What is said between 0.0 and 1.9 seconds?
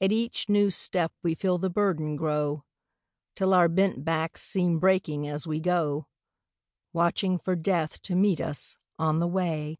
At each new step we feel the